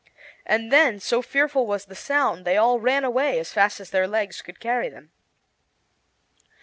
And 0.47 0.71
then, 0.71 0.99
so 0.99 1.21
fearful 1.21 1.67
was 1.67 1.85
the 1.85 1.93
sound, 1.93 2.43
they 2.43 2.57
all 2.57 2.79
ran 2.79 3.03
away 3.03 3.37
as 3.37 3.53
fast 3.53 3.79
as 3.79 3.91
their 3.91 4.07
legs 4.07 4.41
could 4.41 4.59
carry 4.59 4.89
them. 4.89 5.11